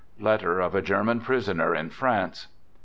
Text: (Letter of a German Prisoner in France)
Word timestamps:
(Letter 0.19 0.59
of 0.59 0.73
a 0.73 0.81
German 0.81 1.19
Prisoner 1.21 1.75
in 1.75 1.91
France) 1.91 2.47